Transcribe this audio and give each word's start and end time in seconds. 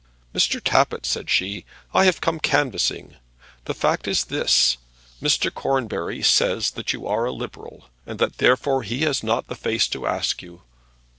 "Mr. 0.33 0.59
Tappitt," 0.59 1.05
said 1.05 1.29
she, 1.29 1.63
"I 1.93 2.05
have 2.05 2.21
come 2.21 2.39
canvassing. 2.39 3.17
The 3.65 3.75
fact 3.75 4.07
is 4.07 4.23
this: 4.25 4.77
Mr. 5.21 5.53
Cornbury 5.53 6.23
says 6.23 6.73
you 6.87 7.05
are 7.05 7.25
a 7.25 7.31
liberal, 7.31 7.87
and 8.07 8.17
that 8.17 8.39
therefore 8.39 8.81
he 8.81 9.01
has 9.01 9.21
not 9.21 9.45
the 9.45 9.53
face 9.53 9.87
to 9.89 10.07
ask 10.07 10.41
you. 10.41 10.63